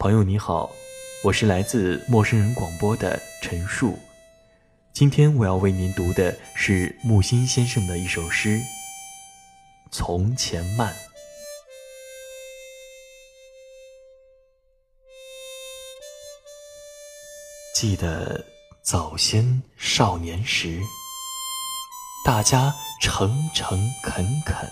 [0.00, 0.70] 朋友你好，
[1.22, 3.98] 我是来自陌生人广播的陈述。
[4.94, 8.56] 今天我要为您读的是木心先生的一首诗
[9.92, 10.90] 《从前慢》。
[17.74, 18.42] 记得
[18.80, 20.80] 早先少年时，
[22.24, 24.66] 大家诚诚恳恳，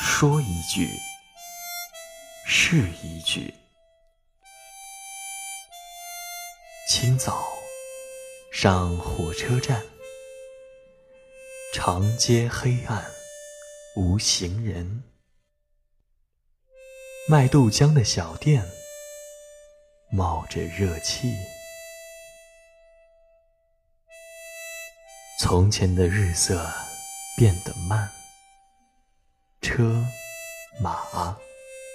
[0.00, 0.88] 说一句。
[2.52, 3.54] 是一句。
[6.88, 7.46] 清早
[8.52, 9.80] 上火车站，
[11.72, 13.08] 长街黑暗
[13.94, 15.04] 无行人，
[17.28, 18.68] 卖豆浆的小店
[20.10, 21.32] 冒着热气。
[25.38, 26.68] 从前的日色
[27.36, 28.10] 变得慢，
[29.62, 30.04] 车
[30.80, 31.38] 马。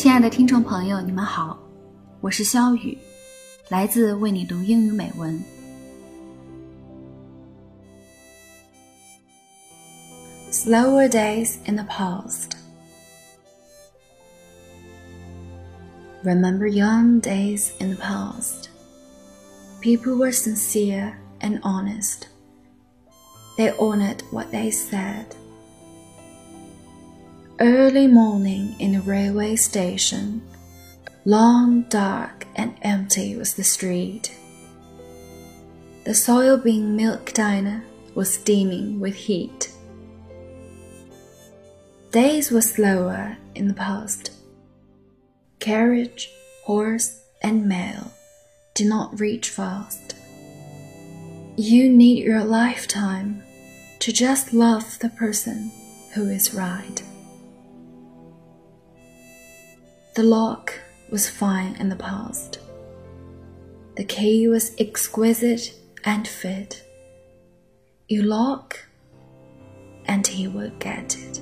[0.00, 1.58] 亲爱的听众朋友，你们好，
[2.20, 2.96] 我是肖雨，
[3.68, 5.42] 来自为你读英语美文。
[10.50, 12.52] Slower days in the past.
[16.24, 18.68] Remember young days in the past.
[19.80, 22.28] People were sincere and honest.
[23.56, 25.26] They honored what they said
[27.61, 30.41] early morning in a railway station.
[31.25, 34.35] Long, dark, and empty was the street.
[36.03, 37.83] The soybean milk diner
[38.15, 39.71] was steaming with heat.
[42.09, 44.31] Days were slower in the past.
[45.59, 46.31] Carriage,
[46.63, 48.11] horse, and mail
[48.73, 50.15] did not reach fast.
[51.57, 53.43] You need your lifetime
[53.99, 55.71] to just love the person
[56.15, 57.03] who is right.
[60.13, 60.73] The lock
[61.09, 62.59] was fine in the past.
[63.95, 65.73] The key was exquisite
[66.03, 66.85] and fit.
[68.07, 68.77] You lock,
[70.05, 71.40] and he will get it.